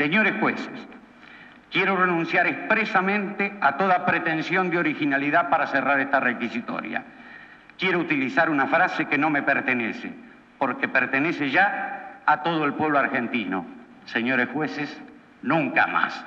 [0.00, 0.66] Señores jueces,
[1.70, 7.04] quiero renunciar expresamente a toda pretensión de originalidad para cerrar esta requisitoria.
[7.78, 10.10] Quiero utilizar una frase que no me pertenece,
[10.56, 13.66] porque pertenece ya a todo el pueblo argentino.
[14.06, 14.88] Señores jueces,
[15.42, 16.24] nunca más.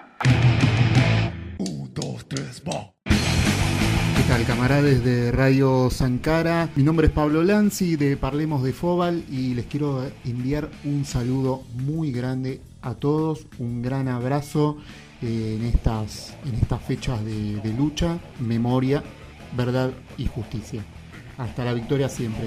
[1.58, 2.62] Un, dos, tres,
[3.04, 6.70] ¿Qué tal, camaradas de Radio Sankara?
[6.76, 11.64] Mi nombre es Pablo Lanzi de Parlemos de Fobal y les quiero enviar un saludo
[11.74, 14.78] muy grande a todos, un gran abrazo
[15.22, 19.02] eh, en, estas, en estas fechas de, lucha, memoria,
[19.56, 20.84] verdad y justicia.
[21.38, 22.46] Hasta la victoria siempre.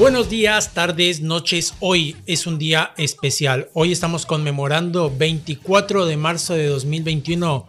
[0.00, 1.74] Buenos días, tardes, noches.
[1.78, 3.68] Hoy es un día especial.
[3.74, 7.66] Hoy estamos conmemorando 24 de marzo de 2021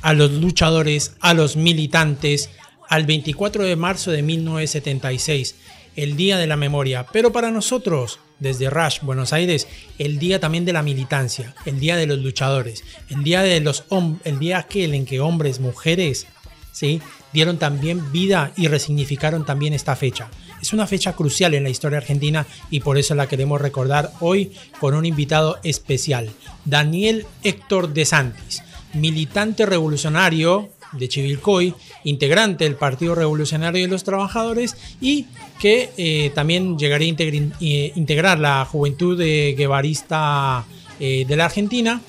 [0.00, 2.48] a los luchadores, a los militantes,
[2.88, 5.56] al 24 de marzo de 1976,
[5.96, 7.04] el Día de la Memoria.
[7.12, 9.68] Pero para nosotros, desde Rush, Buenos Aires,
[9.98, 13.84] el día también de la militancia, el día de los luchadores, el día de los
[14.24, 16.26] el día aquel en que hombres, mujeres,
[16.72, 17.02] ¿sí?
[17.32, 20.28] Dieron también vida y resignificaron también esta fecha.
[20.60, 24.52] Es una fecha crucial en la historia argentina y por eso la queremos recordar hoy
[24.78, 26.30] con un invitado especial,
[26.64, 28.62] Daniel Héctor de Santis,
[28.94, 35.26] militante revolucionario de Chivilcoy, integrante del Partido Revolucionario de los Trabajadores y
[35.58, 40.64] que eh, también llegaría a eh, integrar la juventud de guevarista
[40.98, 42.00] eh, de la Argentina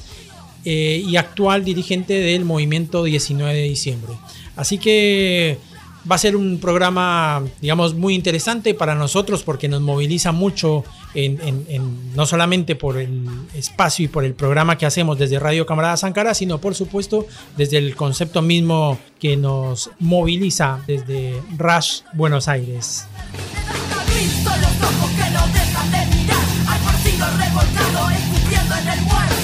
[0.64, 4.14] y actual dirigente del movimiento 19 de diciembre.
[4.62, 5.58] Así que
[6.10, 10.84] va a ser un programa, digamos, muy interesante para nosotros porque nos moviliza mucho,
[11.16, 15.98] en, no solamente por el espacio y por el programa que hacemos desde Radio Camarada
[15.98, 17.26] Sankara, sino por supuesto
[17.58, 23.08] desde el concepto mismo que nos moviliza desde Rush Buenos Aires.
[24.44, 26.38] Los ojos que no dejan de mirar
[26.68, 27.26] al partido
[28.12, 29.41] escupiendo en el muerto.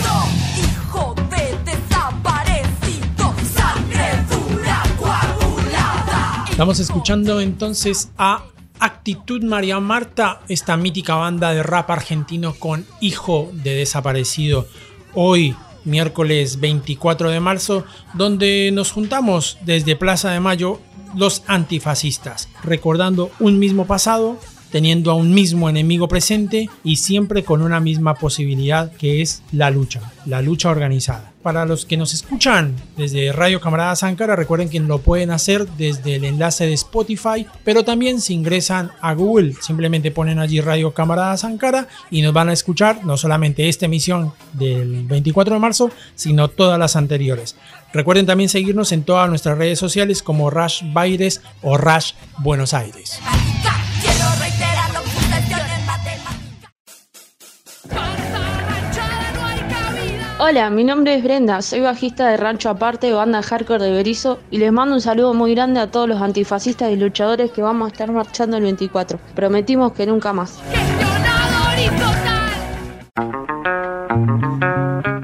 [6.57, 8.45] Estamos escuchando entonces a
[8.79, 14.65] Actitud María Marta, esta mítica banda de rap argentino con Hijo de Desaparecido.
[15.13, 17.85] Hoy, miércoles 24 de marzo,
[18.15, 20.79] donde nos juntamos desde Plaza de Mayo
[21.15, 24.39] los antifascistas, recordando un mismo pasado,
[24.71, 29.69] teniendo a un mismo enemigo presente y siempre con una misma posibilidad que es la
[29.69, 31.33] lucha, la lucha organizada.
[31.41, 36.15] Para los que nos escuchan desde Radio Camarada Sankara, recuerden que lo pueden hacer desde
[36.15, 41.37] el enlace de Spotify, pero también si ingresan a Google, simplemente ponen allí Radio Camarada
[41.37, 46.49] Sankara y nos van a escuchar no solamente esta emisión del 24 de marzo, sino
[46.49, 47.55] todas las anteriores.
[47.93, 53.21] Recuerden también seguirnos en todas nuestras redes sociales como Rush Baires o Rush Buenos Aires.
[60.39, 64.59] Hola, mi nombre es Brenda, soy bajista de Rancho Aparte, banda hardcore de Berizo, y
[64.59, 67.91] les mando un saludo muy grande a todos los antifascistas y luchadores que vamos a
[67.91, 69.19] estar marchando el 24.
[69.33, 70.61] Prometimos que nunca más.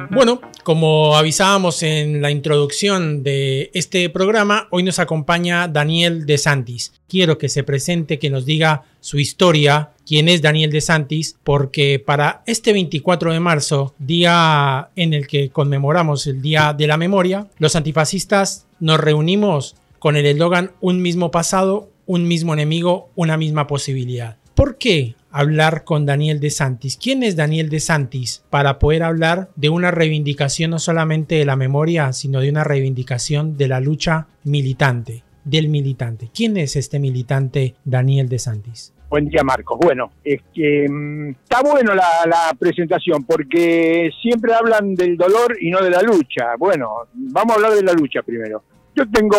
[0.09, 6.91] Bueno, como avisábamos en la introducción de este programa, hoy nos acompaña Daniel De Santis.
[7.07, 12.01] Quiero que se presente, que nos diga su historia, quién es Daniel De Santis, porque
[12.05, 17.47] para este 24 de marzo, día en el que conmemoramos el Día de la Memoria,
[17.57, 23.67] los antifascistas nos reunimos con el eslogan Un mismo pasado, un mismo enemigo, una misma
[23.67, 24.37] posibilidad.
[24.55, 26.97] ¿Por qué hablar con Daniel De Santis?
[26.97, 31.55] ¿Quién es Daniel De Santis para poder hablar de una reivindicación no solamente de la
[31.55, 36.29] memoria, sino de una reivindicación de la lucha militante, del militante?
[36.33, 38.93] ¿Quién es este militante Daniel De Santis?
[39.13, 39.77] Buen día, Marcos.
[39.79, 45.83] Bueno, es que mm, está bueno la, presentación porque siempre hablan del dolor y no
[45.83, 46.55] de la lucha.
[46.57, 48.63] Bueno, vamos a hablar de la lucha primero.
[48.95, 49.37] Yo tengo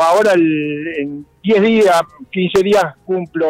[0.00, 2.00] ahora el- en 10 días,
[2.30, 3.48] 15 días cumplo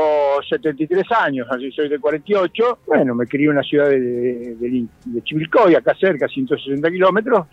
[0.49, 2.79] 73 años, así soy de 48.
[2.87, 7.47] Bueno, me crié en una ciudad de, de, de- de Chivilcoy, acá cerca, 160 kilómetros.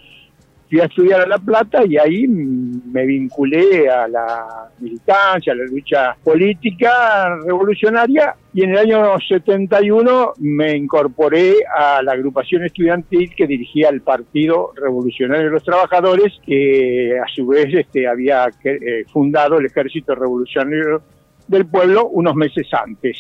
[0.69, 5.63] Fui a estudiar a La Plata y ahí me vinculé a la militancia, a la
[5.63, 13.47] lucha política revolucionaria y en el año 71 me incorporé a la agrupación estudiantil que
[13.47, 19.59] dirigía el Partido Revolucionario de los Trabajadores, que a su vez este, había eh, fundado
[19.59, 21.01] el Ejército Revolucionario
[21.47, 23.17] del Pueblo unos meses antes.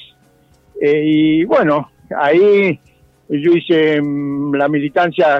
[0.81, 2.79] Eh, y bueno, ahí
[3.29, 5.39] Yo hice mm, la militancia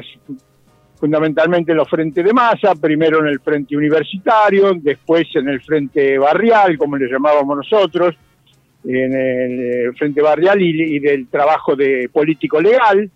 [1.00, 6.18] fundamentalmente en los frentes de masa, primero en el frente universitario, después en el frente
[6.18, 8.16] barrial, como le llamábamos nosotros,
[8.84, 13.10] en el eh, frente barrial y, del trabajo de político legal.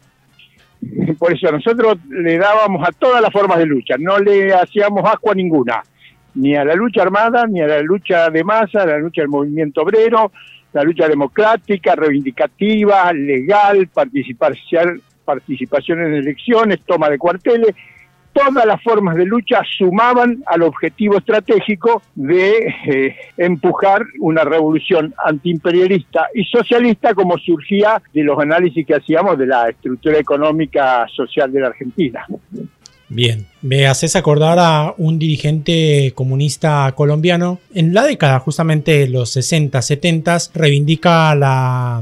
[1.18, 5.32] Por eso nosotros le dábamos a todas las formas de lucha, no le hacíamos asco
[5.32, 5.84] a ninguna,
[6.36, 9.30] ni a la lucha armada, ni a la lucha de masa, a la lucha del
[9.30, 10.32] movimiento obrero,
[10.74, 17.76] la lucha democrática, reivindicativa, legal, participación, participación en elecciones, toma de cuarteles,
[18.34, 26.28] todas las formas de lucha sumaban al objetivo estratégico de eh, empujar una revolución antiimperialista
[26.34, 31.60] y socialista como surgía de los análisis que hacíamos de la estructura económica social de
[31.60, 32.26] la Argentina.
[33.14, 37.60] Bien, me haces acordar a un dirigente comunista colombiano.
[37.74, 42.02] En la década, justamente los 60, 70, reivindica la,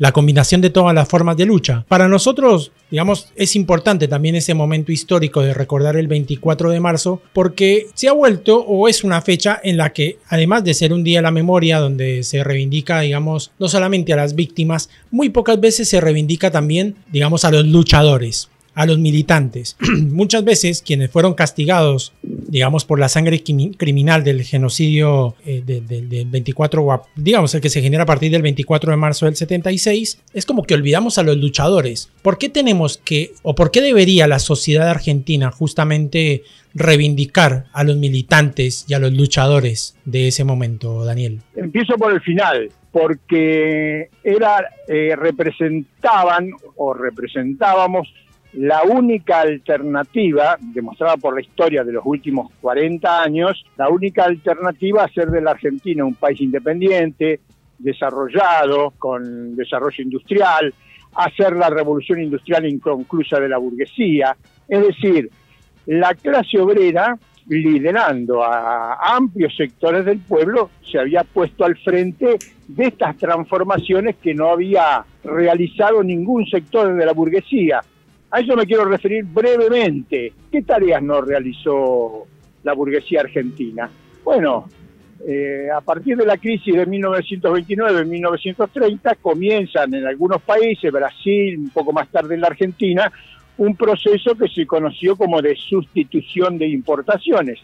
[0.00, 1.84] la combinación de todas las formas de lucha.
[1.86, 7.20] Para nosotros, digamos, es importante también ese momento histórico de recordar el 24 de marzo
[7.34, 11.04] porque se ha vuelto o es una fecha en la que, además de ser un
[11.04, 15.60] día de la memoria donde se reivindica, digamos, no solamente a las víctimas, muy pocas
[15.60, 19.76] veces se reivindica también, digamos, a los luchadores a los militantes.
[20.10, 27.02] Muchas veces quienes fueron castigados, digamos, por la sangre criminal del genocidio eh, del 24,
[27.16, 30.64] digamos, el que se genera a partir del 24 de marzo del 76, es como
[30.64, 32.10] que olvidamos a los luchadores.
[32.22, 36.42] ¿Por qué tenemos que, o por qué debería la sociedad argentina justamente
[36.74, 41.40] reivindicar a los militantes y a los luchadores de ese momento, Daniel?
[41.56, 48.08] Empiezo por el final porque era eh, representaban o representábamos
[48.52, 55.04] la única alternativa, demostrada por la historia de los últimos 40 años, la única alternativa
[55.04, 57.40] a ser de la Argentina un país independiente,
[57.78, 60.74] desarrollado, con desarrollo industrial,
[61.14, 64.36] hacer la revolución industrial inconclusa de la burguesía.
[64.68, 65.30] Es decir,
[65.86, 72.36] la clase obrera, liderando a amplios sectores del pueblo, se había puesto al frente
[72.68, 77.80] de estas transformaciones que no había realizado ningún sector de la burguesía.
[78.32, 80.32] A eso me quiero referir brevemente.
[80.50, 82.26] ¿Qué tareas no realizó
[82.62, 83.90] la burguesía argentina?
[84.24, 84.68] Bueno,
[85.26, 91.92] eh, a partir de la crisis de 1929-1930 comienzan en algunos países, Brasil, un poco
[91.92, 93.10] más tarde en la Argentina,
[93.58, 97.58] un proceso que se conoció como de sustitución de importaciones.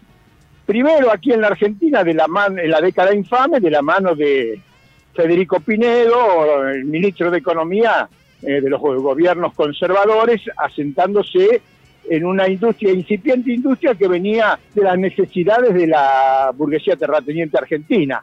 [0.67, 4.61] Primero aquí en la Argentina, de la en la década infame, de la mano de
[5.15, 8.07] Federico Pinedo, el ministro de Economía,
[8.47, 11.61] eh, de los gobiernos conservadores, asentándose
[12.09, 18.23] en una industria, incipiente industria que venía de las necesidades de la burguesía terrateniente argentina.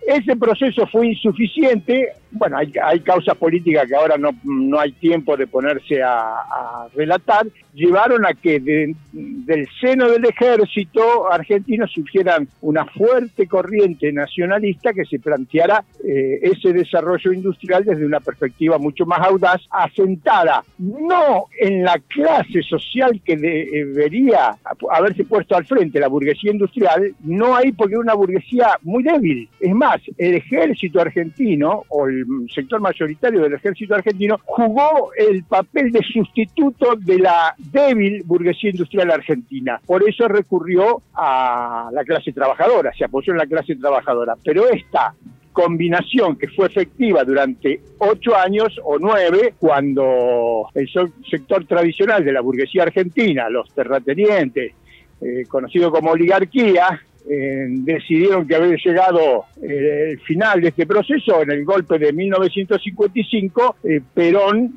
[0.00, 6.02] Ese proceso fue insuficiente, bueno, hay, causas políticas que ahora no, hay tiempo de ponerse
[6.02, 14.92] a, relatar, llevaron a que del seno del ejército argentino surgiera una fuerte corriente nacionalista
[14.92, 21.46] que se planteara eh, ese desarrollo industrial desde una perspectiva mucho más audaz, asentada no
[21.58, 24.56] en la clase social que debería
[24.90, 29.48] haberse puesto al frente, la burguesía industrial, no hay porque una burguesía muy débil.
[29.60, 32.19] Es más, el ejército argentino o el
[32.52, 39.10] sector mayoritario del ejército argentino jugó el papel de sustituto de la débil burguesía industrial
[39.10, 39.80] argentina.
[39.86, 44.36] Por eso recurrió a la clase trabajadora, se apoyó en la clase trabajadora.
[44.44, 45.14] Pero esta
[45.52, 50.88] combinación que fue efectiva durante ocho años o nueve, cuando el
[51.28, 54.72] sector tradicional de la burguesía argentina, los terratenientes,
[55.20, 61.42] eh, conocido como oligarquía, eh, decidieron que había llegado eh, el final de este proceso
[61.42, 64.72] en el golpe de 1955, eh, Perón,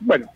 [0.00, 0.26] bueno,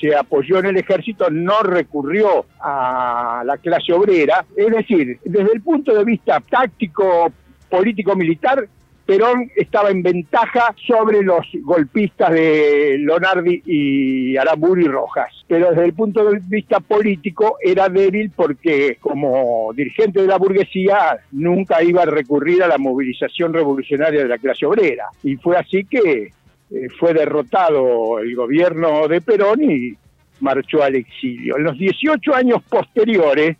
[0.00, 5.62] se apoyó en el ejército, no recurrió a la clase obrera, es decir, desde el
[5.62, 7.32] punto de vista táctico,
[7.70, 8.68] político, militar,
[9.12, 15.30] Perón estaba en ventaja sobre los golpistas de Lonardi y Aramburu y Rojas.
[15.46, 21.18] Pero desde el punto de vista político era débil porque como dirigente de la burguesía
[21.30, 25.08] nunca iba a recurrir a la movilización revolucionaria de la clase obrera.
[25.22, 26.32] Y fue así que
[26.70, 29.94] eh, fue derrotado el gobierno de Perón y
[30.40, 31.58] marchó al exilio.
[31.58, 33.58] En los 18 años posteriores,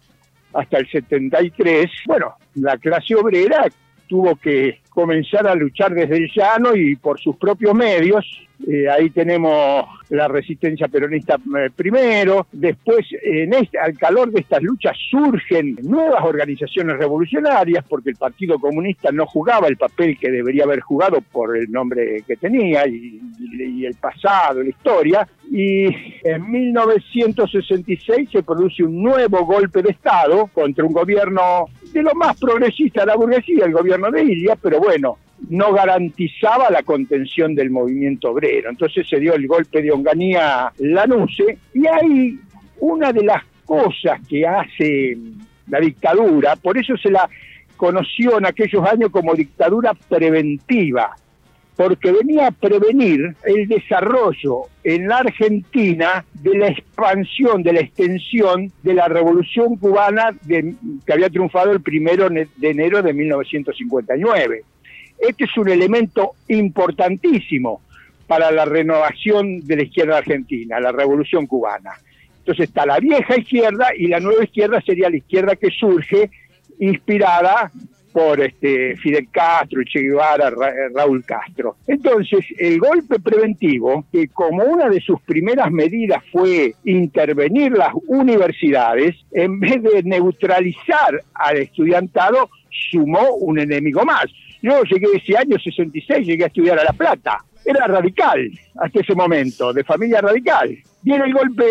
[0.55, 3.67] hasta el 73, bueno, la clase obrera
[4.09, 8.25] tuvo que comenzar a luchar desde el llano y por sus propios medios.
[8.66, 14.62] Eh, ahí tenemos la resistencia peronista eh, primero, después en este, al calor de estas
[14.62, 20.64] luchas surgen nuevas organizaciones revolucionarias porque el Partido Comunista no jugaba el papel que debería
[20.64, 23.21] haber jugado por el nombre que tenía y,
[23.85, 25.87] el pasado, la historia, y
[26.23, 32.38] en 1966 se produce un nuevo golpe de Estado contra un gobierno de lo más
[32.38, 35.19] progresista de la burguesía, el gobierno de Ilia, pero bueno,
[35.49, 38.71] no garantizaba la contención del movimiento obrero.
[38.71, 42.39] Entonces se dio el golpe de Onganía Lanuse y hay
[42.81, 45.17] una de las cosas que hace
[45.69, 47.29] la dictadura, por eso se la
[47.77, 51.17] conoció en aquellos años como dictadura preventiva,
[51.77, 58.71] porque venía a prevenir el desarrollo en la Argentina de la expansión, de la extensión
[58.83, 60.75] de la revolución cubana que
[61.13, 64.65] había triunfado el primero de enero de 1959.
[65.23, 67.81] Este es un elemento importantísimo
[68.26, 71.93] para la renovación de la izquierda argentina, la revolución cubana.
[72.38, 76.29] Entonces está la vieja izquierda y la nueva izquierda sería la izquierda que surge
[76.81, 77.71] inspirada
[78.12, 80.52] por este, Fidel Castro, Che Guevara,
[80.95, 81.76] Raúl Castro.
[81.87, 89.17] Entonces, el golpe preventivo, que como una de sus primeras medidas fue intervenir las universidades,
[89.31, 92.50] en vez de neutralizar al estudiantado,
[92.91, 94.26] sumó un enemigo más.
[94.62, 97.38] Yo llegué ese año 66, llegué a estudiar a La Plata.
[97.64, 100.76] Era radical hasta ese momento, de familia radical.
[101.02, 101.64] Viene el golpe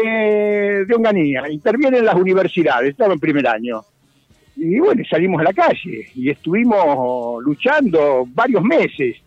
[0.86, 3.81] de Onganía, intervienen las universidades, estaba en primer año
[4.55, 9.17] y bueno, salimos a la calle y estuvimos luchando varios meses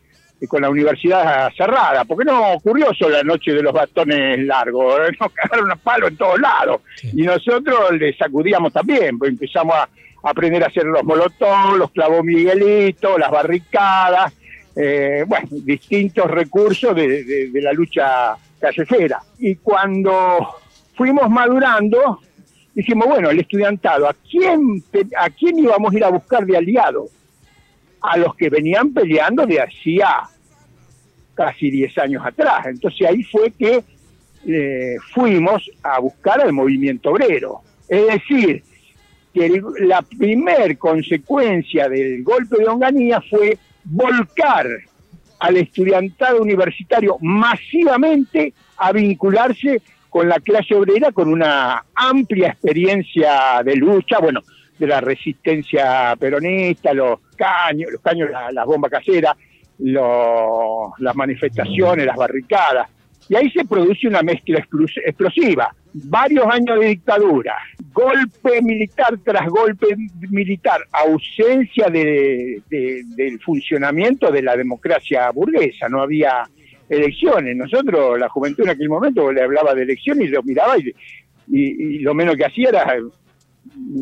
[0.46, 5.32] con la universidad cerrada, porque no ocurrió solo la noche de los bastones largos, nos
[5.32, 6.82] cagaron a palo en todos lados
[7.14, 9.88] y nosotros le sacudíamos también, pues empezamos a,
[10.24, 14.32] aprender a hacer los molotov, los clavos miguelitos, las barricadas,
[14.74, 19.20] eh, bueno, distintos recursos de, de la lucha callejera.
[19.38, 20.56] Y cuando
[20.96, 22.20] fuimos madurando,
[22.74, 24.82] dijimos, bueno, el estudiantado, ¿a quién,
[25.16, 27.06] ¿a quién íbamos a ir a buscar de aliado?
[28.00, 30.22] A los que venían peleando de hacía
[31.34, 32.66] casi 10 años atrás.
[32.66, 33.82] Entonces ahí fue que
[34.46, 37.62] eh, fuimos a buscar al movimiento obrero.
[37.88, 38.62] Es decir,
[39.34, 44.66] que la primer consecuencia del golpe de Onganía fue volcar
[45.40, 53.74] al estudiantado universitario masivamente a vincularse con la clase obrera con una amplia experiencia de
[53.74, 54.40] lucha, bueno,
[54.78, 59.36] de la resistencia peronista, los caños, los caños, las bombas caseras,
[59.78, 62.88] las manifestaciones, las barricadas.
[63.28, 64.64] Y ahí se produce una mezcla
[65.04, 65.74] explosiva.
[65.96, 67.56] Varios años de dictadura,
[67.92, 69.86] golpe militar tras golpe
[70.28, 75.88] militar, ausencia de, del funcionamiento de la democracia burguesa.
[75.88, 76.48] No había
[76.88, 77.56] elecciones.
[77.56, 80.92] Nosotros, la juventud en aquel momento, le hablaba de elecciones y lo miraba y,
[81.48, 82.96] y, lo menos que hacía era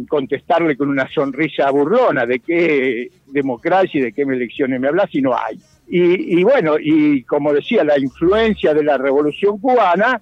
[0.08, 5.20] contestarle con una sonrisa burlona de qué democracia y de qué elecciones me hablas si
[5.20, 5.58] no hay.
[5.88, 10.20] Y, y, bueno, y como decía, la influencia de la revolución cubana,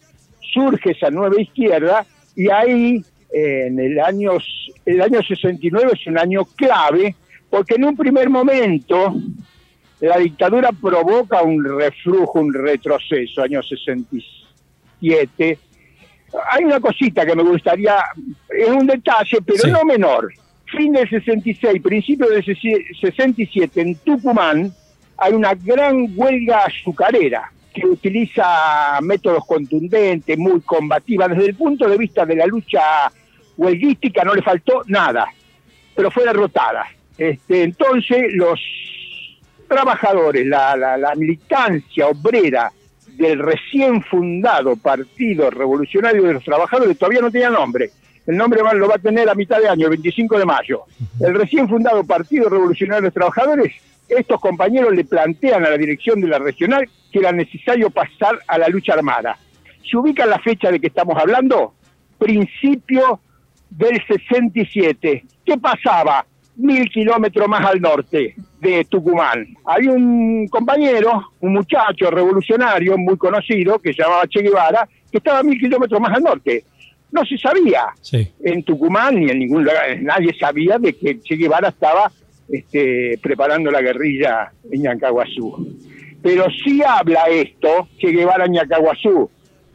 [0.52, 2.04] surge esa nueva izquierda
[2.36, 4.32] y ahí en el año,
[4.84, 7.14] el año 69 es un año clave
[7.48, 9.14] porque en un primer momento
[10.00, 15.58] la dictadura provoca un reflujo, un retroceso, año 67.
[16.52, 17.96] Hay una cosita que me gustaría,
[18.48, 20.32] es un detalle, pero no menor.
[20.66, 24.72] Fin del 66, principio del 67, en Tucumán
[25.16, 31.28] hay una gran huelga azucarera que utiliza métodos contundentes, muy combativa.
[31.28, 33.10] Desde el punto de vista de la lucha
[33.56, 35.26] huelguística no le faltó nada,
[35.94, 36.86] pero fue derrotada.
[37.16, 38.58] Este, entonces los
[39.68, 42.72] trabajadores, la, la, militancia obrera
[43.16, 47.90] del recién fundado Partido Revolucionario de los Trabajadores todavía no tenía nombre.
[48.26, 50.84] El nombre lo va a tener a mitad de año, el 25 de mayo.
[51.20, 53.74] El recién fundado Partido Revolucionario de los Trabajadores,
[54.10, 58.58] estos compañeros le plantean a la dirección de la regional que era necesario pasar a
[58.58, 59.36] la lucha armada.
[59.88, 61.74] ¿Se ubica la fecha de que estamos hablando?
[62.18, 63.20] Principio
[63.70, 65.24] del 67.
[65.44, 66.24] ¿Qué pasaba?
[66.56, 69.46] Mil kilómetros más al norte de Tucumán.
[69.64, 75.42] Hay un compañero, un muchacho revolucionario muy conocido, que se llamaba Che Guevara, que estaba
[75.42, 76.64] mil kilómetros más al norte.
[77.12, 77.86] No se sabía
[78.42, 82.12] en Tucumán ni en ningún lugar, nadie sabía de que Che Guevara estaba
[82.52, 85.76] este, preparando la guerrilla en Ñancahuazú.
[86.22, 89.30] Pero sí habla esto, Che Guevara en Ñancahuazú,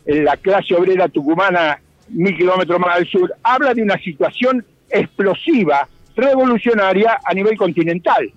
[0.05, 1.79] en la clase obrera tucumana
[2.09, 8.31] mil kilómetros más al sur, habla de una situación explosiva, revolucionaria a nivel continental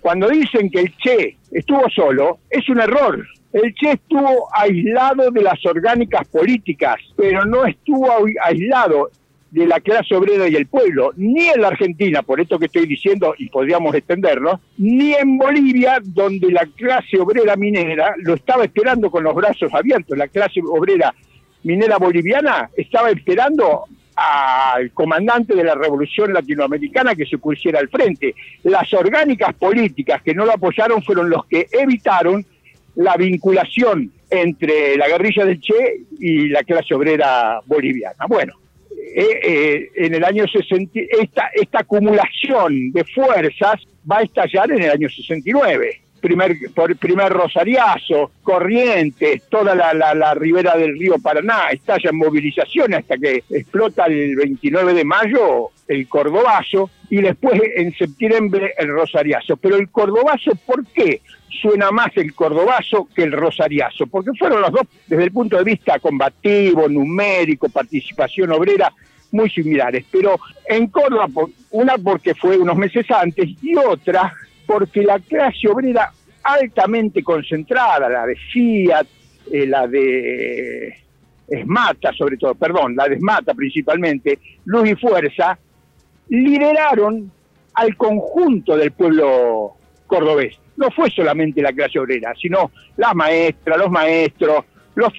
[0.00, 3.26] Cuando dicen que el Che estuvo solo, es un error.
[3.52, 8.08] El Che estuvo aislado de las orgánicas políticas, pero no estuvo
[8.44, 9.10] aislado
[9.50, 12.86] de la clase obrera y el pueblo, ni en la Argentina, por esto que estoy
[12.86, 19.10] diciendo y podríamos extenderlo, ni en Bolivia, donde la clase obrera minera lo estaba esperando
[19.10, 20.16] con los brazos abiertos.
[20.16, 21.14] La clase obrera
[21.64, 23.84] minera boliviana estaba esperando
[24.16, 28.34] al comandante de la revolución latinoamericana que se pusiera al frente.
[28.64, 32.44] Las orgánicas políticas que no lo apoyaron fueron los que evitaron
[32.96, 38.26] la vinculación entre la guerrilla del Che y la clase obrera boliviana.
[38.28, 38.54] Bueno,
[39.14, 44.82] eh, eh, en el año 60, esta, esta acumulación de fuerzas va a estallar en
[44.82, 46.00] el año 69.
[46.20, 52.92] Primer, por primer Rosariazo, Corrientes, toda la, la, ribera del río Paraná, estalla en movilización
[52.92, 59.56] hasta que explota el 29 de mayo el Cordobazo y después en septiembre el Rosariazo.
[59.56, 61.20] Pero el Cordobazo, ¿por qué?
[61.60, 65.64] suena más el cordobazo que el rosariazo, porque fueron los dos, desde el punto de
[65.64, 68.92] vista combativo, numérico, participación obrera,
[69.32, 70.04] muy similares.
[70.10, 71.28] Pero en Córdoba,
[71.70, 74.32] una porque fue unos meses antes y otra
[74.66, 79.06] porque la clase obrera altamente concentrada, la de Fiat,
[79.52, 80.96] eh, la de
[81.48, 85.58] Esmata sobre todo, perdón, la de Esmata principalmente, Luz y Fuerza,
[86.30, 87.30] lideraron
[87.74, 89.74] al conjunto del pueblo
[90.06, 95.12] cordobés no fue solamente la clase obrera, sino las maestras, los maestros, los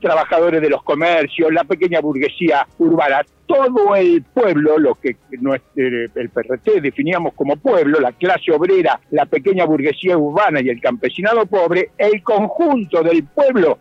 [0.00, 6.80] trabajadores de los comercios, la pequeña burguesía urbana, todo el pueblo, lo que el PRT
[6.80, 12.22] definíamos como pueblo, la clase obrera, la pequeña burguesía urbana y el campesinado pobre, el
[12.22, 13.78] conjunto del pueblo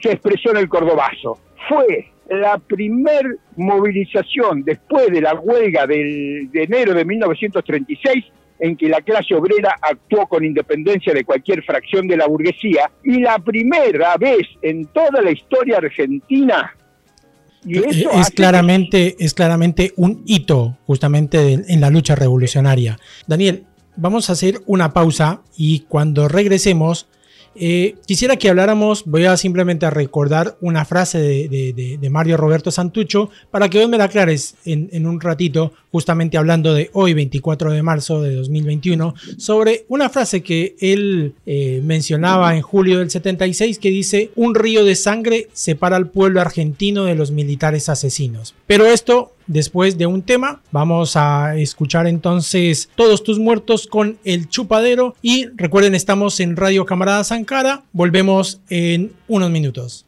[0.00, 1.38] se expresó en el Cordobazo.
[1.68, 8.24] Fue la primer movilización después de la huelga del, de enero de 1936
[8.60, 13.20] en que la clase obrera actuó con independencia de cualquier fracción de la burguesía y
[13.20, 16.72] la primera vez en toda la historia argentina
[17.66, 22.98] y eso es claramente es claramente un hito justamente en la lucha revolucionaria.
[23.26, 23.64] Daniel,
[23.96, 27.08] vamos a hacer una pausa y cuando regresemos
[27.56, 33.68] eh, quisiera que habláramos, voy a simplemente recordar una frase de, Mario Roberto Santucho para
[33.68, 38.20] que vos me la aclares en, un ratito, justamente hablando de hoy, 24 de marzo
[38.20, 44.32] de 2021, sobre una frase que él eh, mencionaba en julio del 76 que dice,
[44.34, 48.56] un río de sangre separa al pueblo argentino de los militares asesinos.
[48.66, 54.48] Pero esto Después de un tema, vamos a escuchar entonces Todos tus muertos con el
[54.48, 55.14] chupadero.
[55.20, 57.82] Y recuerden, estamos en Radio Camarada Zancara.
[57.92, 60.06] Volvemos en unos minutos.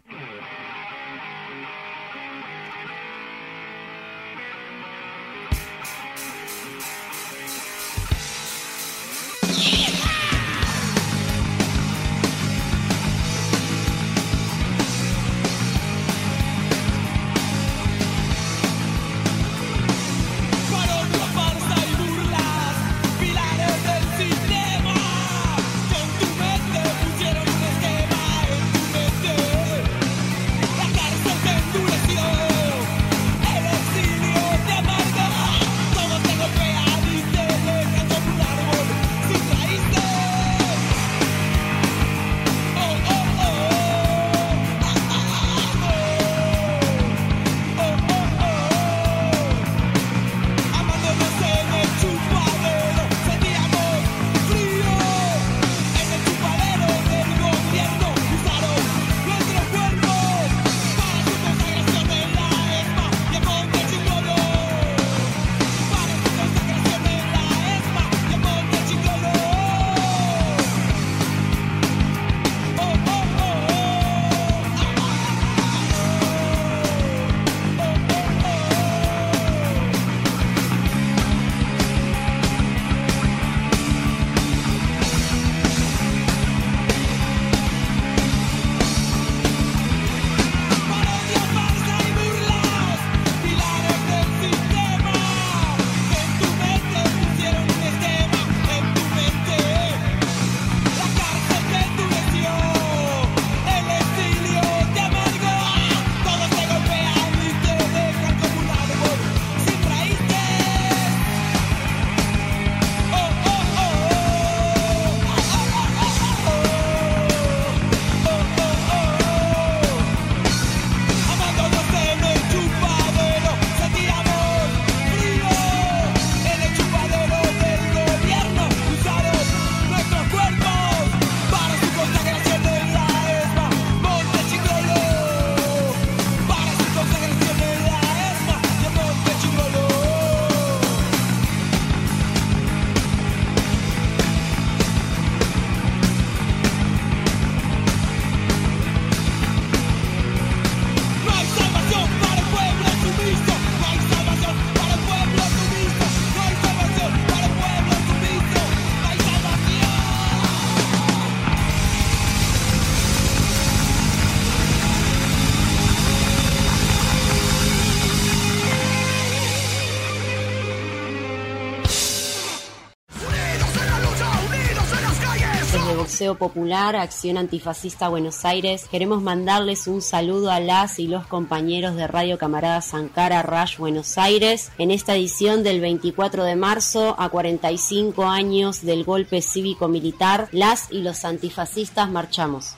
[176.07, 178.87] Museo Popular, Acción Antifascista Buenos Aires.
[178.88, 184.16] Queremos mandarles un saludo a las y los compañeros de Radio Camarada Sancara Rush Buenos
[184.16, 190.49] Aires en esta edición del 24 de marzo a 45 años del golpe cívico-militar.
[190.53, 192.77] Las y los antifascistas marchamos.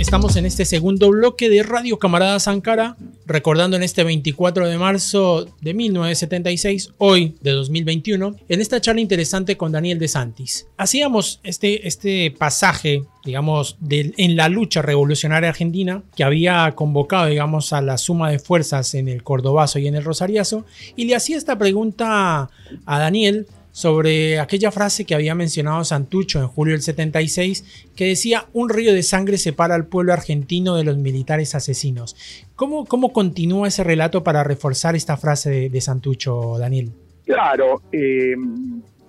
[0.00, 2.96] Estamos en este segundo bloque de Radio Camarada Sankara,
[3.28, 9.56] recordando en este 24 de marzo de 1976, hoy de 2021, en esta charla interesante
[9.56, 10.66] con Daniel de Santis.
[10.78, 17.82] Hacíamos este, este pasaje, digamos, en la lucha revolucionaria argentina, que había convocado, digamos, a
[17.82, 20.64] la suma de fuerzas en el Cordobazo y en el Rosariazo,
[20.96, 22.48] y le hacía esta pregunta
[22.86, 23.46] a Daniel
[23.78, 28.92] sobre aquella frase que había mencionado Santucho en julio del 76, que decía, un río
[28.92, 32.16] de sangre separa al pueblo argentino de los militares asesinos.
[32.56, 36.90] ¿Cómo, cómo continúa ese relato para reforzar esta frase de, Santucho, Daniel?
[37.24, 38.34] Claro, eh,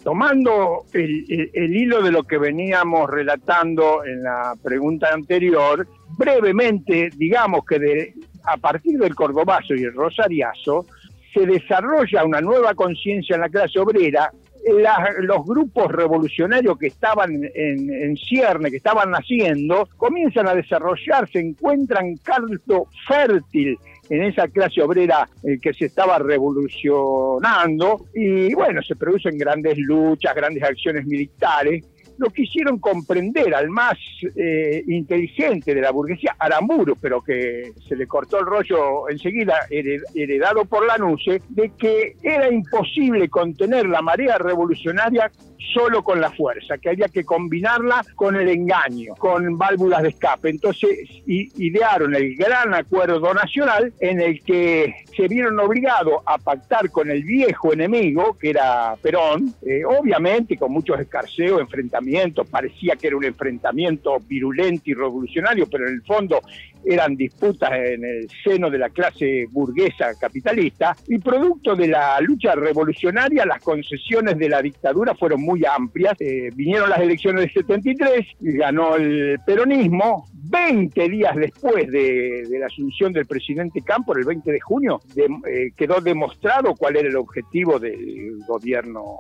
[0.04, 7.80] tomando el, hilo de lo que veníamos relatando en la pregunta anterior, brevemente, digamos que
[7.80, 10.86] de, a partir del Cordobazo y el Rosariazo,
[11.34, 14.32] se desarrolla una nueva conciencia en la clase obrera
[14.72, 22.88] los grupos revolucionarios que estaban en, cierne, que estaban naciendo, comienzan a desarrollarse, encuentran caldo
[23.08, 23.78] fértil
[24.10, 28.06] en esa clase obrera eh, que se estaba revolucionando.
[28.14, 31.84] Y bueno, se producen grandes luchas, grandes acciones militares
[32.20, 33.98] lo quisieron comprender al más
[34.36, 40.66] eh, inteligente de la burguesía, Aramburu, pero que se le cortó el rollo enseguida, heredado
[40.66, 45.32] por la NUCE, de que era imposible contener la marea revolucionaria
[45.74, 50.50] solo con la fuerza, que había que combinarla con el engaño, con válvulas de escape.
[50.50, 50.90] Entonces
[51.26, 57.24] idearon el gran acuerdo nacional en el que se vieron obligados a pactar con el
[57.24, 63.26] viejo enemigo, que era Perón, eh, obviamente con muchos escarceos, enfrentamientos, parecía que era un
[63.26, 66.42] enfrentamiento virulento y revolucionario, pero en el fondo
[66.86, 72.56] eran disputas en el seno de la clase burguesa capitalista y producto de la lucha
[72.56, 76.14] revolucionaria las concesiones de la dictadura fueron muy amplias.
[76.20, 80.26] Eh, vinieron las elecciones del 73, ganó el peronismo.
[80.34, 86.02] 20 días después de, la asunción del presidente Campos, el 20 de junio, eh, quedó
[86.02, 89.16] demostrado cuál era el objetivo del gobierno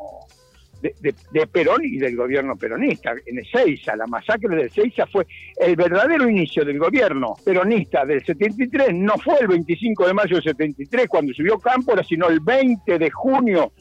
[0.81, 3.13] de, Perón y del gobierno peronista.
[3.25, 5.25] En Ezeiza, la masacre de Ezeiza fue
[5.59, 10.43] el verdadero inicio del gobierno peronista del 73, no fue el 25 de mayo del
[10.43, 13.73] 73 cuando subió Cámpora, sino el 20 de junio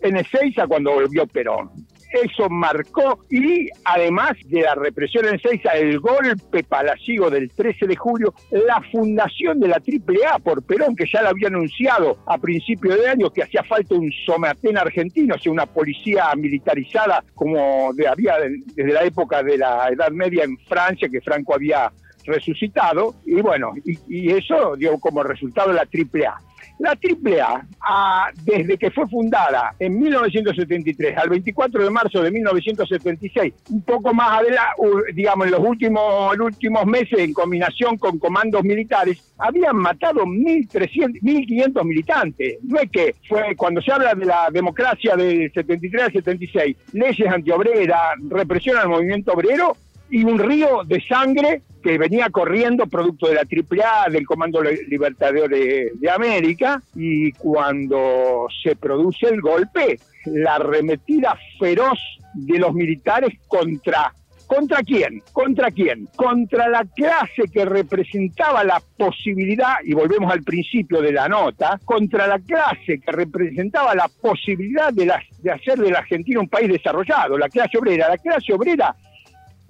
[0.00, 1.70] en Ezeiza cuando volvió Perón
[2.12, 7.96] eso marcó y además de la represión en Seiza, el golpe palaciego del 13 de
[7.96, 12.98] julio, la fundación de la AAA por Perón, que ya lo había anunciado a principios
[12.98, 18.06] de año que hacía falta un somatén argentino, o sea, una policía militarizada como de,
[18.06, 18.36] había
[18.74, 21.90] desde la época de la Edad Media en Francia, que Franco había
[22.24, 26.51] resucitado, y bueno, y, y eso dio como resultado la AAA.
[26.78, 33.52] La AAA, a, desde que fue fundada en 1973 al 24 de marzo de 1976,
[33.70, 34.72] un poco más adelante,
[35.14, 41.84] digamos, en los últimos, últimos meses, en combinación con comandos militares, habían matado 1.300, 1.500
[41.84, 42.58] militantes.
[42.62, 47.28] No es que fue cuando se habla de la democracia del 73 al 76, leyes
[47.28, 49.76] antiobreras, represión al movimiento obrero,
[50.12, 55.48] y un río de sangre que venía corriendo producto de la AAA, del Comando Libertador
[55.48, 61.98] de, América, y cuando se produce el golpe, la arremetida feroz
[62.34, 64.12] de los militares contra
[64.46, 65.22] ¿Contra quién?
[65.32, 66.06] ¿Contra quién?
[66.14, 72.26] Contra la clase que representaba la posibilidad, y volvemos al principio de la nota, contra
[72.26, 77.38] la clase que representaba la posibilidad de, de hacer de la Argentina un país desarrollado,
[77.38, 78.10] la clase obrera.
[78.10, 78.94] La clase obrera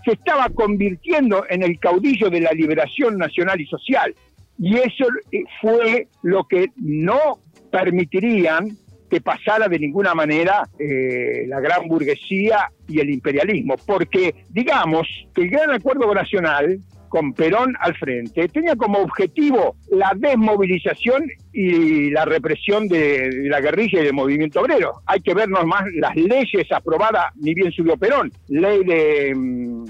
[0.05, 4.15] se estaba convirtiendo en el caudillo de la liberación nacional y social.
[4.59, 8.77] Y eso eh, fue lo que no permitirían
[9.11, 15.43] que pasara de ninguna manera eh, la gran burguesía y el imperialismo, porque digamos que
[15.43, 16.79] el gran acuerdo nacional
[17.13, 24.01] con Perón al frente, tenía como objetivo la desmovilización y la represión de, la guerrilla
[24.01, 25.03] y del movimiento obrero.
[25.05, 29.85] Hay que vernos más las leyes aprobadas, ni bien subió Perón, ley de mm,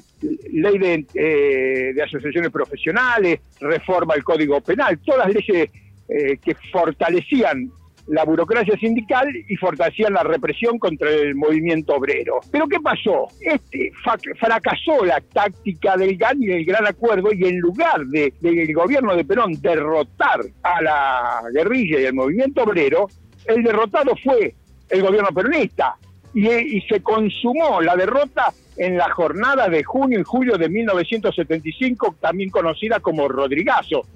[0.52, 5.70] ley de, eh, de, asociaciones profesionales, reforma del Código Penal, todas las leyes
[6.08, 7.70] eh, que fortalecían
[8.08, 12.40] la burocracia sindical y fortalecían la represión contra el movimiento obrero.
[12.50, 13.28] Pero ¿qué pasó?
[13.40, 13.92] Este
[14.38, 19.16] fracasó la táctica del GAN y del gran acuerdo y en lugar de, del gobierno
[19.16, 23.08] de Perón derrotar a la guerrilla y al movimiento obrero,
[23.46, 24.54] el derrotado fue
[24.88, 25.96] el gobierno peronista.
[26.34, 32.16] Y, y se consumó la derrota en la jornada de junio y julio de 1975,
[32.20, 34.06] también conocida como Rodrigazo,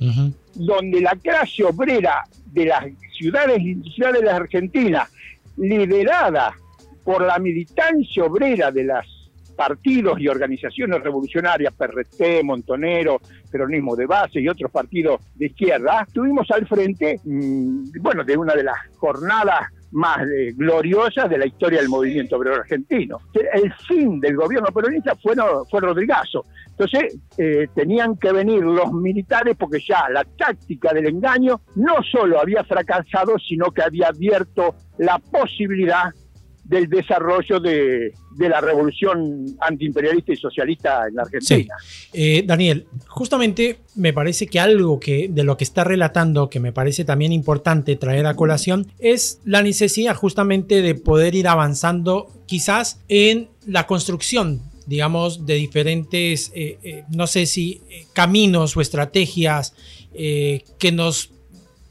[0.56, 2.84] donde la clase obrera de las
[3.16, 5.08] ciudades industriales de la Argentina,
[5.56, 6.54] liderada
[7.04, 14.40] por la militancia obrera de los partidos y organizaciones revolucionarias, PRT, Montonero, Peronismo de Base
[14.40, 19.72] y otros partidos de izquierda, estuvimos al frente, mm, bueno, de una de las jornadas
[19.92, 23.20] más eh, gloriosas de la historia del movimiento obrero argentino.
[23.32, 25.34] El fin del gobierno peronista fue,
[25.70, 26.44] fue Rodrigazo.
[26.68, 32.40] Entonces eh, tenían que venir los militares porque ya la táctica del engaño no solo
[32.40, 36.12] había fracasado, sino que había abierto la posibilidad
[36.68, 41.74] del desarrollo de, la revolución antiimperialista y socialista en la Argentina.
[42.12, 46.72] Eh, Daniel, justamente me parece que algo que de lo que está relatando, que me
[46.72, 53.00] parece también importante traer a colación, es la necesidad justamente de poder ir avanzando quizás
[53.08, 59.74] en la construcción digamos, de diferentes, eh, eh, no sé si caminos o estrategias
[60.14, 61.30] que nos,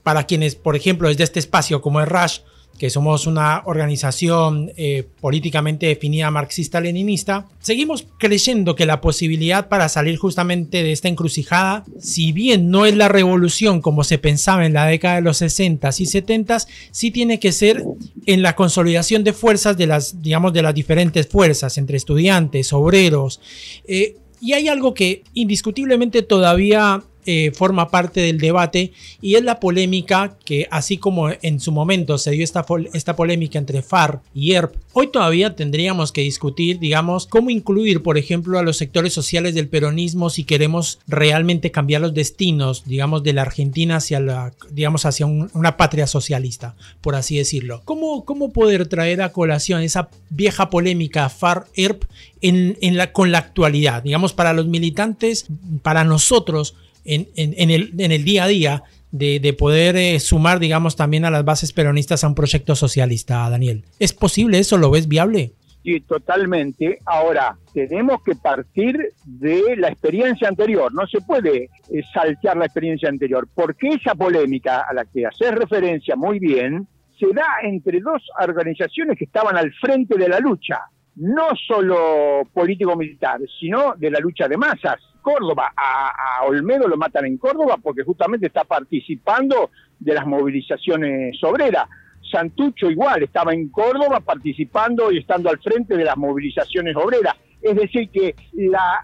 [0.01, 2.39] para quienes, por ejemplo, desde este espacio como es Rush,
[2.77, 10.17] que somos una organización eh, políticamente definida marxista-leninista, seguimos creyendo que la posibilidad para salir
[10.17, 14.85] justamente de esta encrucijada, si bien no es la revolución como se pensaba en la
[14.85, 16.57] década de los 60 y 70,
[16.91, 17.83] sí tiene que ser
[18.25, 23.39] en la consolidación de fuerzas de las, digamos, de las diferentes fuerzas, entre estudiantes, obreros.
[23.87, 29.59] Eh, y hay algo que indiscutiblemente todavía eh, forma parte del debate y es la
[29.59, 34.53] polémica que así como en su momento se dio esta, esta polémica entre FARC y
[34.53, 39.55] ERP, hoy todavía tendríamos que discutir, digamos, cómo incluir, por ejemplo, a los sectores sociales
[39.55, 45.05] del peronismo si queremos realmente cambiar los destinos, digamos, de la Argentina hacia la, digamos,
[45.05, 47.81] hacia una patria socialista, por así decirlo.
[47.85, 52.03] ¿Cómo, ¿Cómo poder traer a colación esa vieja polémica FARC-ERP
[52.41, 54.03] en, en la, con la actualidad?
[54.03, 55.47] Digamos, para los militantes,
[55.81, 60.59] para nosotros, en, en, el, en el día a día de, de poder eh, sumar,
[60.59, 63.85] digamos, también a las bases peronistas a un proyecto socialista, Daniel.
[63.99, 64.77] ¿Es posible eso?
[64.77, 65.53] ¿Lo ves viable?
[65.83, 66.97] Sí, totalmente.
[67.05, 70.91] Ahora, tenemos que partir de la experiencia anterior.
[70.91, 75.51] No se puede eh, saltear la experiencia anterior, porque esa polémica a la que haces
[75.53, 76.87] referencia muy bien
[77.19, 80.81] se da entre dos organizaciones que estaban al frente de la lucha,
[81.15, 84.97] no solo político-militar, sino de la lucha de masas.
[85.25, 85.73] Córdoba.
[85.75, 91.89] A, Olmedo lo matan en Córdoba porque justamente está participando de las movilizaciones obreras.
[92.31, 97.33] Santucho igual, estaba en Córdoba participando y estando al frente de las movilizaciones obreras.
[97.59, 99.03] Es decir, que la,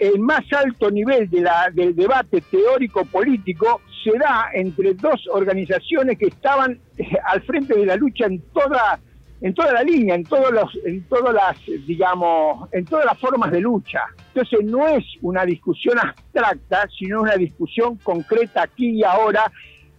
[0.00, 6.26] el más alto nivel de la, del debate teórico-político se da entre dos organizaciones que
[6.26, 9.00] estaban eh, al frente de la lucha en toda
[9.42, 13.50] en toda la línea, en todos los, en todas las, digamos, en todas las formas
[13.50, 14.02] de lucha.
[14.28, 19.50] Entonces no es una discusión abstracta, sino una discusión concreta aquí y ahora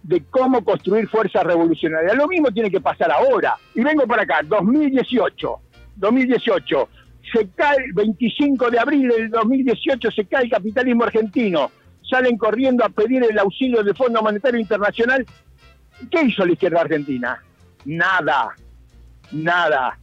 [0.02, 2.16] de cómo construir fuerzas revolucionarias.
[2.16, 3.54] Lo mismo tiene que pasar ahora.
[3.74, 5.60] Y vengo para acá, 2018,
[5.96, 6.88] 2018,
[7.30, 11.70] se cae el 25 de abril del 2018, se cae el capitalismo argentino.
[12.08, 15.24] Salen corriendo a pedir el auxilio del Fondo Monetario Internacional.
[16.10, 17.42] ¿Qué hizo la izquierda argentina?
[17.84, 18.54] Nada
[19.34, 19.98] nada.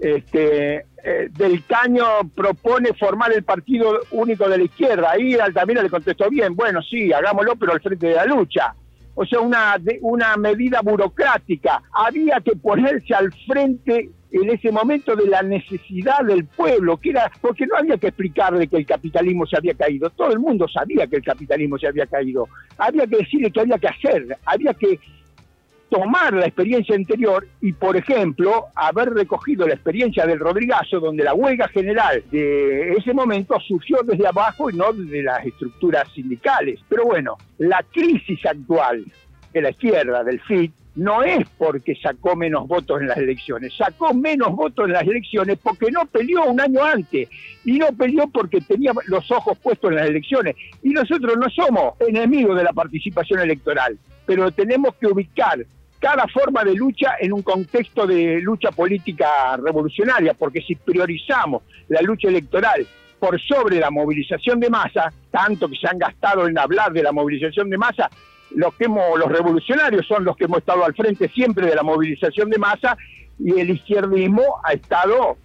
[0.00, 5.10] Este, eh, del Caño propone formar el partido único de la izquierda.
[5.10, 8.74] Ahí Altamira le contestó bien, bueno, sí, hagámoslo, pero al frente de la lucha.
[9.14, 11.82] O sea, una, una medida burocrática.
[11.92, 17.30] Había que ponerse al frente en ese momento de la necesidad del pueblo, que era,
[17.40, 21.06] porque no había que explicarle que el capitalismo se había caído, todo el mundo sabía
[21.06, 25.00] que el capitalismo se había caído, había que decirle que había que hacer, había que
[25.90, 31.34] tomar la experiencia anterior y, por ejemplo, haber recogido la experiencia del Rodrigazo, donde la
[31.34, 36.80] huelga general de ese momento surgió desde abajo y no desde las estructuras sindicales.
[36.88, 39.04] Pero bueno, la crisis actual
[39.52, 44.12] de la izquierda, del FIT, no es porque sacó menos votos en las elecciones, sacó
[44.12, 47.28] menos votos en las elecciones porque no peleó un año antes
[47.64, 50.56] y no peleó porque tenía los ojos puestos en las elecciones.
[50.82, 55.64] Y nosotros no somos enemigos de la participación electoral, pero tenemos que ubicar
[56.00, 62.00] cada forma de lucha en un contexto de lucha política revolucionaria, porque si priorizamos la
[62.00, 62.86] lucha electoral
[63.18, 67.12] por sobre la movilización de masa, tanto que se han gastado en hablar de la
[67.12, 68.10] movilización de masa,
[68.56, 72.48] los, que los revolucionarios son los que hemos estado al frente siempre de la movilización
[72.48, 72.96] de masa
[73.38, 75.36] y el izquierdismo ha estado,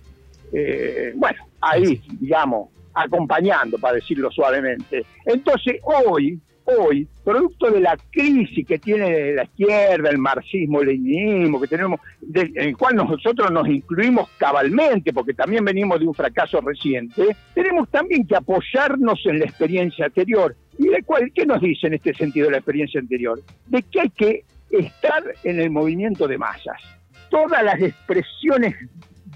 [0.53, 5.05] eh, bueno, ahí, digamos, acompañando, para decirlo suavemente.
[5.25, 11.61] Entonces, hoy, hoy, producto de la crisis que tiene la izquierda, el marxismo, el leninismo,
[11.61, 11.99] que tenemos,
[12.33, 17.89] en el cual nosotros nos incluimos cabalmente, porque también venimos de un fracaso reciente, tenemos
[17.89, 20.55] también que apoyarnos en la experiencia anterior.
[20.77, 23.41] ¿Y de cuál, qué nos dice en este sentido la experiencia anterior?
[23.67, 26.81] De que hay que estar en el movimiento de masas.
[27.29, 28.75] Todas las expresiones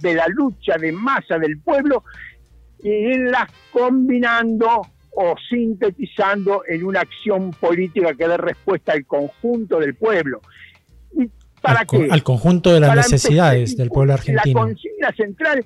[0.01, 2.03] de la lucha de masa del pueblo,
[2.83, 4.81] irlas combinando
[5.21, 10.39] o sintetizando en una acción política que dé respuesta al conjunto del pueblo.
[11.11, 11.29] ¿Y
[11.61, 12.07] para al, qué?
[12.09, 14.61] al conjunto de las necesidades del pueblo argentino.
[14.61, 15.65] La consigna central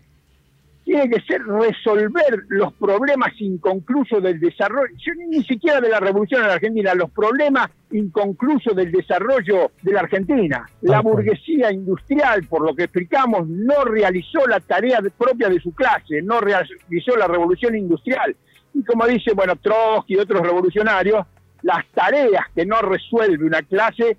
[0.84, 4.90] tiene que ser resolver los problemas inconclusos del desarrollo,
[5.30, 10.00] ni siquiera de la revolución en la Argentina, los problemas inconclusos del desarrollo de la
[10.00, 10.66] Argentina.
[10.82, 16.24] La burguesía industrial, por lo que explicamos, no realizó la tarea propia de su clase,
[16.24, 18.36] no realizó la revolución industrial.
[18.74, 21.26] Y como dice, bueno, Trotsky y otros revolucionarios,
[21.62, 24.18] las tareas que no resuelve una clase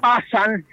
[0.00, 0.64] pasan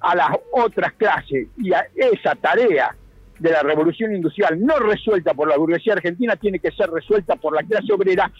[0.00, 1.48] a las otras clases.
[1.56, 2.94] Y a esa tarea
[3.38, 7.54] de la revolución industrial no resuelta por la burguesía argentina tiene que ser resuelta por
[7.54, 8.30] la clase obrera,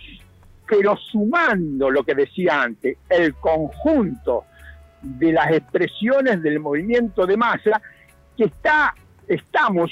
[0.67, 4.45] pero sumando lo que decía antes, el conjunto
[5.03, 7.81] de las expresiones del movimiento de masa
[8.37, 8.95] que está,
[9.27, 9.91] estamos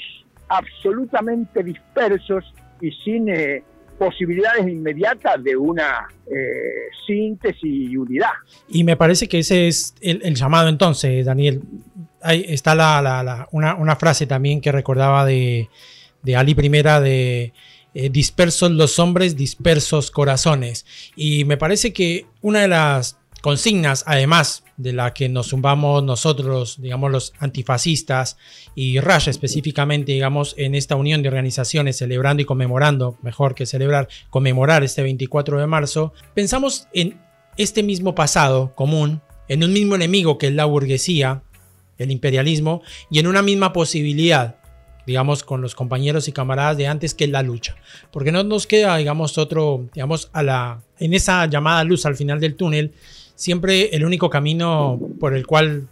[0.49, 3.63] absolutamente dispersos y sin eh,
[3.97, 8.31] posibilidades inmediatas de una eh, síntesis y unidad.
[8.69, 11.61] Y me parece que ese es el, llamado entonces, Daniel.
[12.21, 15.69] Ahí está la, una, frase también que recordaba de,
[16.23, 17.53] de Ali Primera de
[17.93, 20.85] eh, dispersos los hombres, dispersos corazones.
[21.15, 26.81] Y me parece que una de las consignas, además de la que nos zumbamos nosotros,
[26.81, 28.37] digamos los antifascistas
[28.75, 34.07] y Rush específicamente, digamos, en esta unión de organizaciones celebrando y conmemorando, mejor que celebrar,
[34.29, 37.19] conmemorar este 24 de marzo, pensamos en
[37.57, 41.41] este mismo pasado común, en un mismo enemigo que es la burguesía,
[41.97, 44.57] el imperialismo, y en una misma posibilidad,
[45.07, 47.75] digamos, con los compañeros y camaradas de antes que la lucha.
[48.11, 52.39] Porque no nos queda, digamos, otro, digamos, a la, en esa llamada luz al final
[52.39, 52.93] del túnel,
[53.37, 55.87] siempre el único camino por el cual,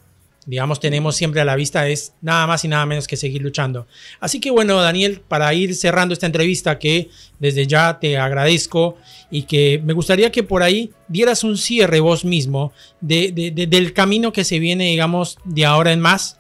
[0.48, 3.88] digamos, tenemos siempre a la vista es nada más y nada menos que seguir luchando.
[4.20, 8.98] Así que bueno, Daniel, para ir cerrando esta entrevista que desde ya te agradezco
[9.30, 14.34] y que me gustaría que por ahí dieras un cierre vos mismo de, del camino
[14.34, 16.40] que se viene, digamos, de ahora en más.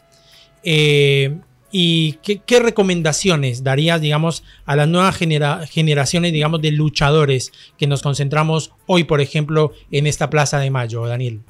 [0.63, 1.37] Eh,
[1.77, 8.73] ¿Y qué, recomendaciones darías, digamos, a las nuevas generaciones, digamos, de luchadores que nos concentramos
[8.87, 11.41] hoy, por ejemplo, en esta Plaza de Mayo, Daniel?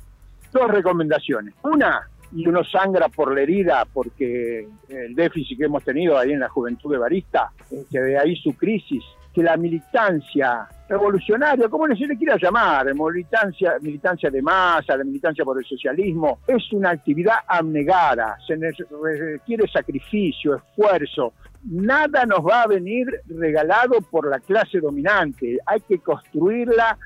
[0.52, 1.54] Dos recomendaciones.
[1.62, 6.40] Una, y uno sangra por la herida porque el déficit que hemos tenido ahí en
[6.40, 7.52] la juventud de Barista,
[7.92, 13.78] que de ahí su crisis, que la militancia revolucionaria, como se le quiera llamar, militancia,
[13.82, 20.56] militancia de masa, la militancia por el socialismo, es una actividad abnegada, se requiere sacrificio,
[20.56, 21.34] esfuerzo.
[21.64, 26.98] Nada nos va a venir regalado por la clase dominante, hay que construirla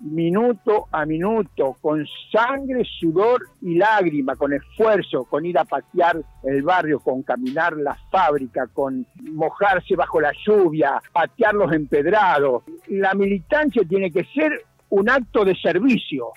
[0.00, 6.62] minuto a minuto, con sangre, sudor y lágrima, con esfuerzo, con ir a patear el
[6.62, 12.62] barrio, con caminar la fábrica, con mojarse bajo la lluvia, patear los empedrados.
[12.88, 16.28] La militancia tiene que ser un acto de servicio,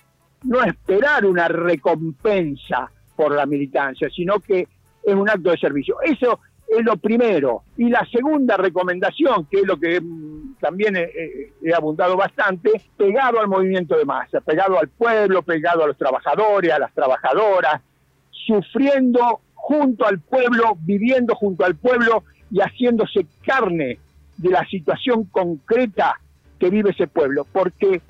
[0.43, 4.67] no esperar una recompensa por la militancia, sino que
[5.03, 6.01] es un acto de servicio.
[6.01, 6.39] Eso
[6.77, 7.63] es lo primero.
[7.77, 13.47] Y la segunda recomendación, que es lo que mm, también he, abundado bastante, pegado al
[13.47, 17.81] movimiento de masa, pegado al pueblo, pegado a los trabajadores, a las trabajadoras,
[18.29, 23.99] sufriendo junto al pueblo, viviendo junto al pueblo y haciéndose carne
[24.37, 26.19] de la situación concreta
[26.59, 28.01] que vive ese pueblo, porque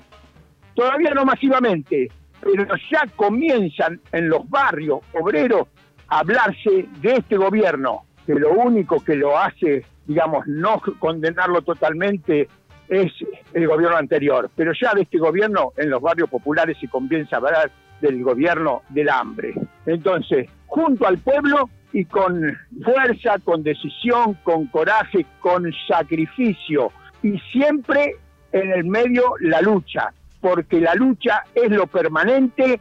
[0.74, 2.10] todavía no masivamente,
[2.40, 5.68] pero ya comienzan en los barrios obreros
[6.08, 12.48] a hablarse de este gobierno, que lo único que lo hace, digamos, no condenarlo totalmente
[12.88, 13.12] es
[13.54, 17.38] el gobierno anterior, pero ya de este gobierno en los barrios populares se comienza a
[17.38, 17.70] hablar
[18.00, 19.54] del gobierno del hambre.
[19.86, 26.90] Entonces, junto al pueblo y con fuerza, con decisión, con coraje, con sacrificio
[27.22, 28.16] y siempre
[28.52, 32.80] en el medio la lucha, porque la lucha es lo permanente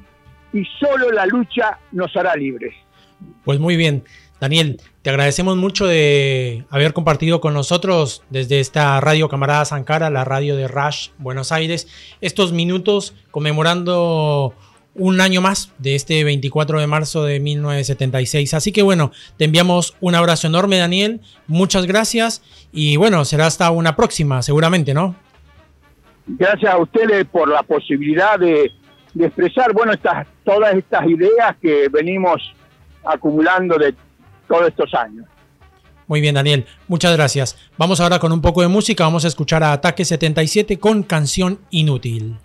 [0.54, 2.74] y solo la lucha nos hará libres.
[3.46, 4.04] Pues muy bien.
[4.42, 10.26] Daniel, te agradecemos mucho de haber compartido con nosotros desde esta radio Camarada Sancara, la
[10.26, 11.88] radio de Rush Buenos Aires,
[12.22, 14.56] estos minutos conmemorando
[14.96, 18.56] un año más de este 24 de marzo de 1976.
[18.56, 21.22] Así que bueno, te enviamos un abrazo enorme, Daniel.
[21.46, 25.16] Muchas gracias y bueno, será hasta una próxima, seguramente, ¿no?
[26.26, 28.72] gracias a ustedes por la posibilidad de,
[29.14, 32.42] de expresar, bueno, estas, todas estas ideas que venimos
[33.04, 33.94] acumulando de
[34.52, 35.26] todos estos años.
[36.08, 36.66] Muy bien, Daniel.
[36.90, 37.58] Muchas gracias.
[37.78, 39.06] Vamos ahora con un poco de música.
[39.06, 42.38] Vamos a escuchar a Ataque 77 con Canción Inútil.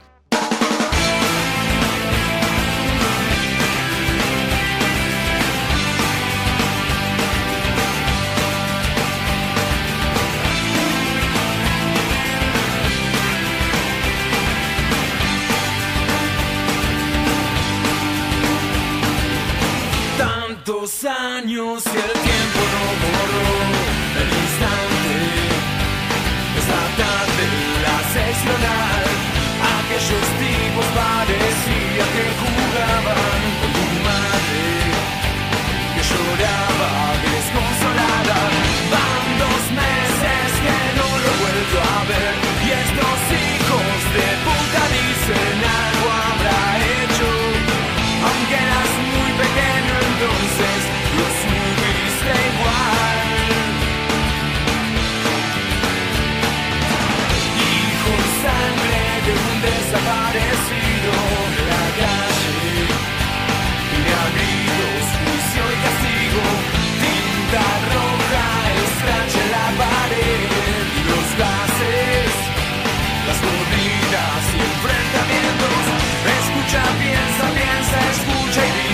[76.98, 78.85] Piensa, piensa, escucha y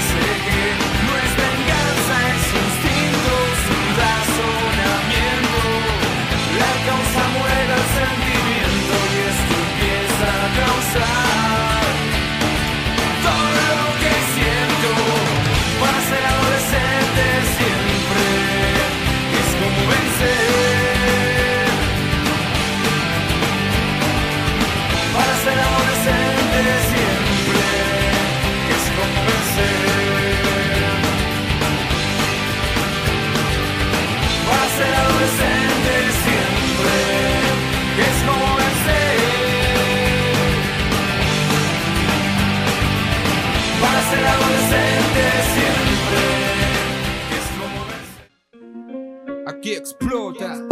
[49.82, 50.62] explota.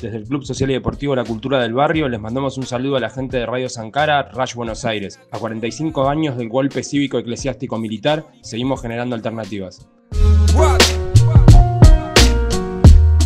[0.00, 3.00] Desde el Club Social y Deportivo La Cultura del Barrio les mandamos un saludo a
[3.00, 5.20] la gente de Radio Sancara, Rash Buenos Aires.
[5.30, 9.86] A 45 años del golpe cívico eclesiástico militar, seguimos generando alternativas.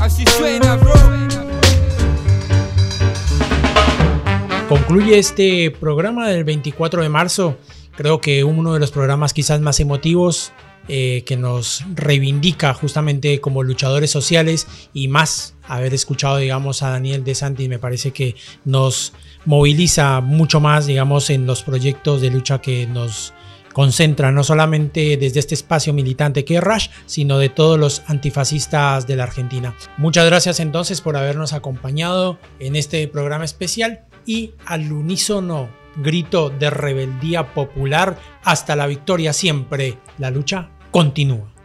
[0.00, 0.76] Así suena.
[4.68, 7.56] Concluye este programa del 24 de marzo.
[7.96, 10.52] Creo que uno de los programas quizás más emotivos
[10.88, 17.24] eh, que nos reivindica justamente como luchadores sociales y más haber escuchado, digamos, a Daniel
[17.24, 19.12] De Santi me parece que nos
[19.44, 23.32] moviliza mucho más, digamos, en los proyectos de lucha que nos
[23.72, 29.06] concentran, no solamente desde este espacio militante que es Rush, sino de todos los antifascistas
[29.06, 29.74] de la Argentina.
[29.98, 36.70] Muchas gracias entonces por habernos acompañado en este programa especial y al unísono grito de
[36.70, 39.98] rebeldía popular hasta la victoria siempre.
[40.16, 41.55] La lucha continúa.